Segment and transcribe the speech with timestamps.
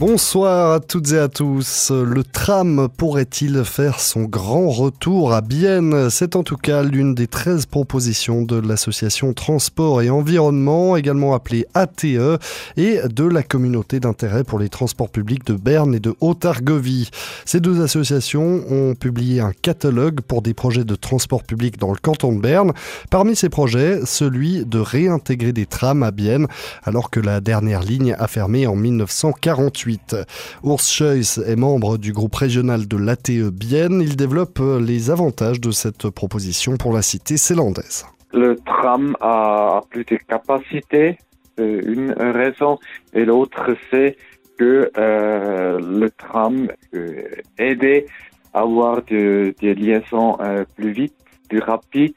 [0.00, 1.90] Bonsoir à toutes et à tous.
[1.90, 6.08] Le tram pourrait-il faire son grand retour à Bienne?
[6.08, 11.66] C'est en tout cas l'une des 13 propositions de l'association Transport et Environnement, également appelée
[11.74, 12.40] ATE,
[12.78, 17.10] et de la communauté d'intérêt pour les transports publics de Berne et de Haute-Argovie.
[17.44, 21.98] Ces deux associations ont publié un catalogue pour des projets de transport public dans le
[21.98, 22.72] canton de Berne.
[23.10, 26.46] Parmi ces projets, celui de réintégrer des trams à Bienne,
[26.84, 29.89] alors que la dernière ligne a fermé en 1948.
[30.64, 34.00] Urs Scheuss est membre du groupe régional de l'ATE Bienne.
[34.00, 38.06] Il développe les avantages de cette proposition pour la cité célandaise.
[38.32, 41.18] Le tram a plus de capacité,
[41.58, 42.78] une raison,
[43.12, 44.16] et l'autre c'est
[44.60, 47.24] que euh, le tram peut
[47.58, 48.06] aider
[48.52, 51.14] à avoir des liaisons euh, plus vite,
[51.48, 52.12] plus rapides,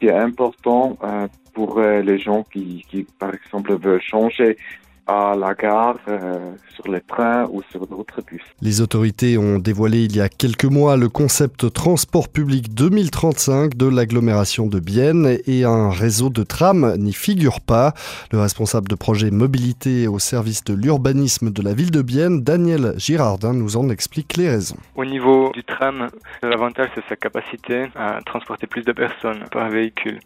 [0.00, 2.84] qui est important euh, pour les gens qui,
[3.18, 4.58] par exemple, veulent changer
[5.06, 8.42] à la gare, euh, sur les trains ou sur d'autres bus.
[8.60, 13.86] Les autorités ont dévoilé il y a quelques mois le concept transport public 2035 de
[13.86, 17.92] l'agglomération de Bienne et un réseau de trams n'y figure pas.
[18.32, 22.94] Le responsable de projet mobilité au service de l'urbanisme de la ville de Bienne, Daniel
[22.96, 24.76] Girardin, nous en explique les raisons.
[24.96, 26.08] Au niveau du tram,
[26.42, 30.18] l'avantage c'est sa capacité à transporter plus de personnes par véhicule.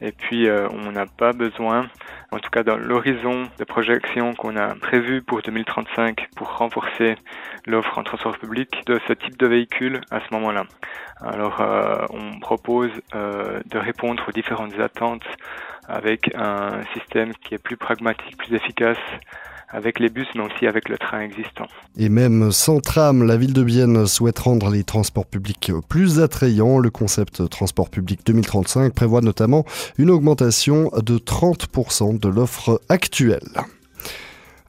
[0.00, 1.88] Et puis euh, on n'a pas besoin,
[2.30, 7.16] en tout cas dans l'horizon de projection qu'on a prévu pour 2035 pour renforcer
[7.66, 10.64] l'offre en transport public de ce type de véhicule à ce moment-là.
[11.20, 15.26] Alors, euh, on propose euh, de répondre aux différentes attentes
[15.88, 18.98] avec un système qui est plus pragmatique, plus efficace
[19.72, 21.66] avec les bus, mais aussi avec le train existant.
[21.96, 26.78] Et même sans tram, la ville de Bienne souhaite rendre les transports publics plus attrayants.
[26.78, 29.64] Le concept Transport public 2035 prévoit notamment
[29.98, 33.62] une augmentation de 30% de l'offre actuelle.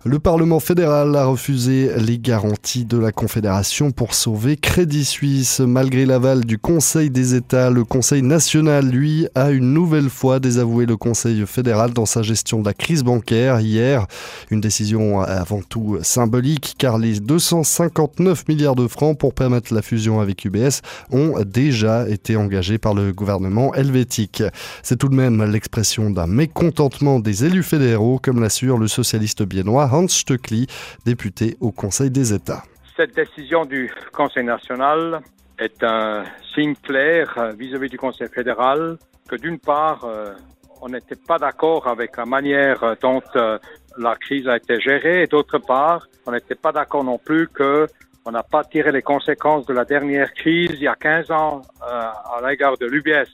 [0.03, 5.59] Le Parlement fédéral a refusé les garanties de la Confédération pour sauver Crédit Suisse.
[5.59, 10.87] Malgré l'aval du Conseil des États, le Conseil national, lui, a une nouvelle fois désavoué
[10.87, 14.07] le Conseil fédéral dans sa gestion de la crise bancaire hier.
[14.49, 20.19] Une décision avant tout symbolique car les 259 milliards de francs pour permettre la fusion
[20.19, 20.81] avec UBS
[21.11, 24.41] ont déjà été engagés par le gouvernement helvétique.
[24.81, 29.90] C'est tout de même l'expression d'un mécontentement des élus fédéraux, comme l'assure le socialiste biennois
[29.91, 30.67] Hans Stöckli,
[31.05, 32.63] député au Conseil des États.
[32.95, 35.21] Cette décision du Conseil national
[35.59, 36.23] est un
[36.55, 38.97] signe clair vis-à-vis du Conseil fédéral
[39.27, 40.33] que d'une part, euh,
[40.81, 43.57] on n'était pas d'accord avec la manière dont euh,
[43.97, 47.87] la crise a été gérée et d'autre part, on n'était pas d'accord non plus que
[48.25, 51.61] on n'a pas tiré les conséquences de la dernière crise il y a 15 ans
[51.81, 53.29] euh, à l'égard de l'UBS.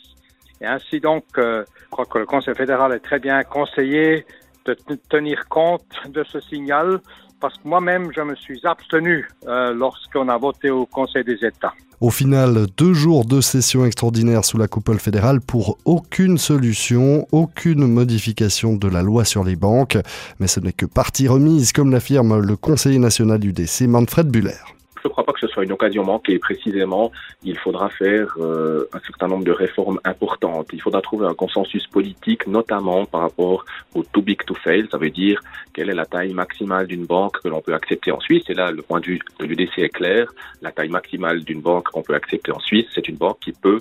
[0.62, 4.25] Et ainsi donc, je crois que le Conseil fédéral est très bien conseillé
[4.68, 7.00] de tenir compte de ce signal
[7.40, 11.74] parce que moi-même, je me suis abstenu euh, lorsqu'on a voté au Conseil des États.
[12.00, 17.88] Au final, deux jours de session extraordinaire sous la coupole fédérale pour aucune solution, aucune
[17.88, 19.98] modification de la loi sur les banques.
[20.40, 24.77] Mais ce n'est que partie remise, comme l'affirme le conseiller national du DC, Manfred Buller.
[25.07, 26.38] Je ne crois pas que ce soit une occasion manquée.
[26.38, 30.68] Précisément, il faudra faire euh, un certain nombre de réformes importantes.
[30.73, 33.63] Il faudra trouver un consensus politique, notamment par rapport
[33.95, 34.85] au too big to fail.
[34.91, 35.40] Ça veut dire
[35.73, 38.44] quelle est la taille maximale d'une banque que l'on peut accepter en Suisse.
[38.50, 40.29] Et là, le point de vue de l'UDC est clair.
[40.62, 43.79] La taille maximale d'une banque qu'on peut accepter en Suisse, c'est une banque qui peut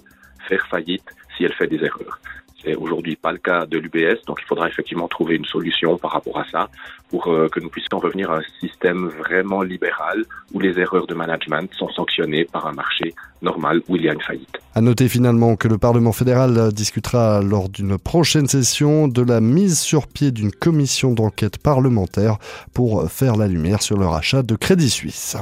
[0.48, 2.20] faire faillite si elle fait des erreurs.
[2.64, 6.12] C'est aujourd'hui pas le cas de l'UBS, donc il faudra effectivement trouver une solution par
[6.12, 6.68] rapport à ça
[7.10, 11.14] pour euh, que nous puissions revenir à un système vraiment libéral où les erreurs de
[11.14, 14.58] management sont sanctionnées par un marché normal où il y a une faillite.
[14.74, 19.78] À noter finalement que le Parlement fédéral discutera lors d'une prochaine session de la mise
[19.78, 22.38] sur pied d'une commission d'enquête parlementaire
[22.74, 25.36] pour faire la lumière sur le rachat de Crédit Suisse.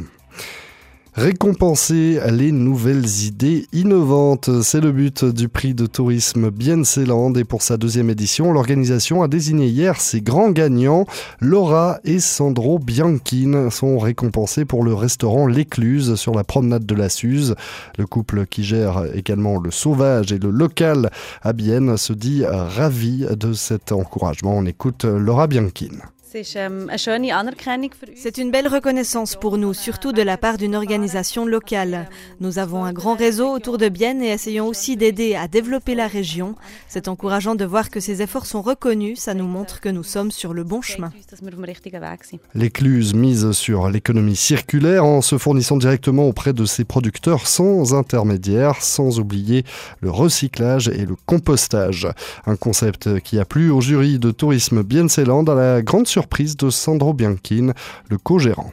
[1.17, 7.63] Récompenser les nouvelles idées innovantes, c'est le but du prix de tourisme Bienseland et pour
[7.63, 11.07] sa deuxième édition, l'organisation a désigné hier ses grands gagnants.
[11.39, 17.09] Laura et Sandro Bianchine sont récompensés pour le restaurant L'Écluse sur la promenade de la
[17.09, 17.55] Suze.
[17.97, 21.11] Le couple qui gère également le sauvage et le local
[21.43, 24.57] à Bienne se dit ravi de cet encouragement.
[24.57, 26.03] On écoute Laura Bianchine
[26.43, 32.09] C'est une belle reconnaissance pour nous, surtout de la part d'une organisation locale.
[32.41, 36.09] Nous avons un grand réseau autour de Bienne et essayons aussi d'aider à développer la
[36.09, 36.57] région.
[36.89, 40.33] C'est encourageant de voir que ces efforts sont reconnus, ça nous montre que nous sommes
[40.33, 41.13] sur le bon chemin.
[42.55, 48.83] L'écluse mise sur l'économie circulaire en se fournissant directement auprès de ses producteurs sans intermédiaire,
[48.83, 49.63] sans oublier
[50.01, 52.09] le recyclage et le compostage.
[52.47, 56.24] Un concept qui a plu au jury de tourisme Bienseland à la grande surprise
[56.59, 57.75] de Sandro Bianchine,
[58.11, 58.73] le co-gérant.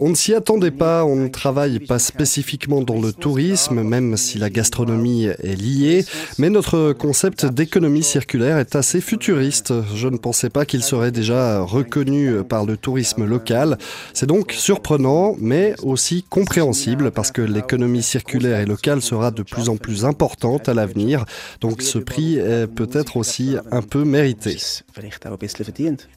[0.00, 4.38] On ne s'y attendait pas, on ne travaille pas spécifiquement dans le tourisme, même si
[4.38, 6.04] la gastronomie est liée,
[6.38, 9.72] mais notre concept d'économie circulaire est assez futuriste.
[9.94, 13.78] Je ne pensais pas qu'il serait déjà reconnu par le tourisme local.
[14.14, 19.68] C'est donc surprenant, mais aussi compréhensible, parce que l'économie circulaire et locale sera de plus
[19.68, 21.24] en plus importante à l'avenir,
[21.60, 24.56] donc ce prix est peut-être aussi un peu mérité.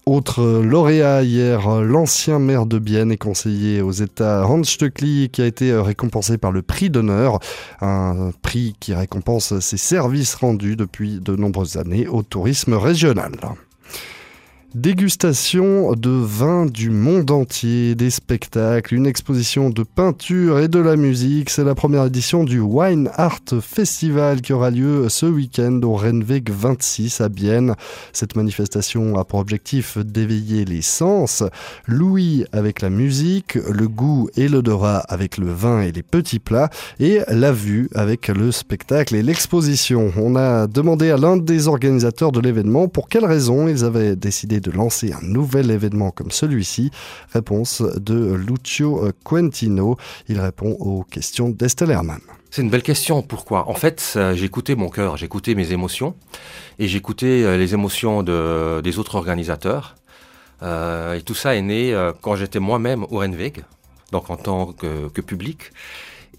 [0.06, 5.46] Autre lauréat hier, l'ancien maire de Bienne et conseiller aux États Hans Stöckli qui a
[5.46, 7.40] été récompensé par le prix d'honneur,
[7.82, 13.32] un prix qui récompense ses services rendus depuis de nombreuses années au tourisme régional.
[14.76, 20.96] Dégustation de vins du monde entier, des spectacles, une exposition de peinture et de la
[20.96, 21.50] musique.
[21.50, 26.52] C'est la première édition du Wine Art Festival qui aura lieu ce week-end au Renweg
[26.52, 27.74] 26 à Bienne.
[28.14, 31.44] Cette manifestation a pour objectif d'éveiller les sens,
[31.88, 36.70] l'ouïe avec la musique, le goût et l'odorat avec le vin et les petits plats
[37.00, 40.14] et la vue avec le spectacle et l'exposition.
[40.16, 44.59] On a demandé à l'un des organisateurs de l'événement pour quelles raisons ils avaient décidé
[44.60, 46.92] de lancer un nouvel événement comme celui-ci
[47.34, 49.98] Réponse de Lucio Quentino.
[50.28, 52.20] Il répond aux questions d'Estelle Herman.
[52.52, 53.22] C'est une belle question.
[53.22, 53.70] Pourquoi?
[53.70, 56.16] En fait, écouté mon cœur, écouté mes émotions
[56.80, 59.96] et écouté euh, les émotions de, des autres organisateurs.
[60.64, 63.64] Euh, et tout ça est né euh, quand j'étais moi-même au Renweg,
[64.12, 65.72] donc en tant que public.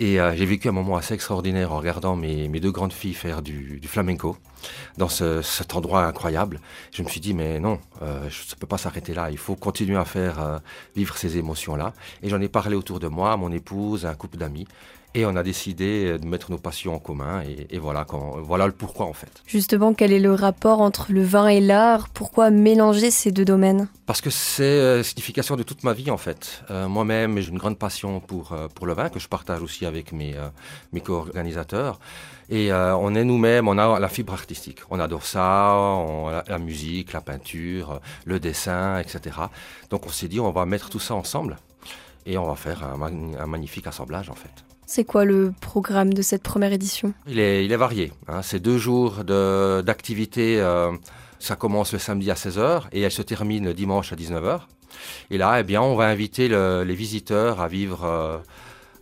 [0.00, 3.42] Et euh, j'ai vécu un moment assez extraordinaire en regardant mes, deux grandes filles faire
[3.42, 4.38] du, du flamenco
[4.96, 6.58] dans ce, cet endroit incroyable.
[6.90, 9.30] Je me suis dit, mais non, euh, ça ne peut pas s'arrêter là.
[9.30, 10.58] Il faut continuer à faire euh,
[10.96, 11.92] vivre ces émotions-là.
[12.22, 14.66] Et j'en ai parlé autour de moi, à mon épouse, à un couple d'amis.
[15.14, 18.66] Et on a décidé de mettre nos passions en commun et, et voilà, quand, voilà
[18.66, 19.42] le pourquoi en fait.
[19.44, 22.08] Justement, quel est le rapport entre le vin et l'art?
[22.10, 23.88] Pourquoi mélanger ces deux domaines?
[24.06, 26.62] Parce que c'est la signification de toute ma vie en fait.
[26.70, 29.84] Euh, Moi-même, j'ai une grande passion pour, euh, pour le vin que je partage aussi
[29.84, 30.48] avec mes, euh,
[30.92, 31.98] mes co-organisateurs.
[32.48, 34.78] Et euh, on est nous-mêmes, on a la fibre artistique.
[34.90, 39.36] On adore ça, on, la, la musique, la peinture, le dessin, etc.
[39.90, 41.56] Donc on s'est dit, on va mettre tout ça ensemble
[42.26, 44.64] et on va faire un, un magnifique assemblage en fait.
[44.92, 47.14] C'est quoi le programme de cette première édition?
[47.28, 48.12] Il est, varié.
[48.26, 48.42] Hein.
[48.42, 50.60] C'est deux jours d'activité.
[50.60, 50.90] Euh,
[51.38, 54.62] ça commence le samedi à 16h et elle se termine dimanche à 19h.
[55.30, 58.38] Et là, eh bien, on va inviter le, les visiteurs à vivre, euh,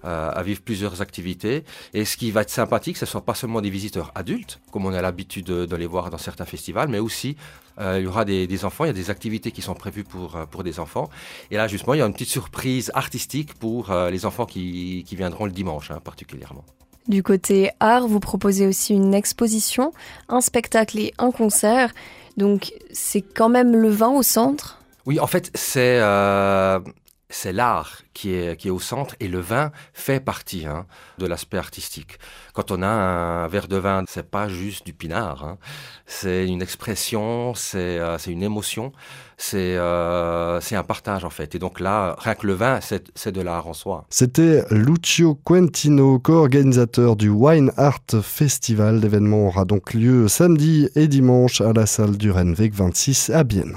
[0.05, 1.65] euh, à vivre plusieurs activités.
[1.95, 4.87] Et ce qui va être sympathique, ce ne sont pas seulement des visiteurs adultes, comme
[4.87, 7.37] on a l'habitude de, de, les voir dans certains festivals, mais aussi
[7.81, 10.05] euh, il y aura des, des, enfants, il y a des activités qui sont prévues
[10.05, 11.09] pour, euh, pour des enfants.
[11.51, 15.05] Et là, justement, il y a une petite surprise artistique pour euh, les enfants qui,
[15.07, 16.65] qui viendront le dimanche, hein, particulièrement.
[17.07, 19.93] Du côté art, vous proposez aussi une exposition,
[20.29, 21.95] un spectacle et un concert.
[22.37, 24.79] Donc, c'est quand même le vin au centre?
[25.07, 26.81] Oui, en fait, c'est euh,
[27.31, 30.87] c'est l'art qui est, qui est au centre et le vin fait partie hein,
[31.19, 32.19] de l'aspect artistique.
[32.55, 35.59] Quand on a un verre de vin, c'est pas juste du pinard, hein.
[36.07, 38.93] c'est une expression, c'est euh, une émotion,
[39.37, 41.55] c'est euh, un partage en fait.
[41.55, 44.05] Et donc là, rien que le vin, c'est de l'art en soi.
[44.11, 49.01] C'était Lucio Quentino, co-organisateur du Wine Art Festival.
[49.01, 53.77] L'événement aura donc lieu samedi et dimanche à la salle du Renweg 26 à Bienne.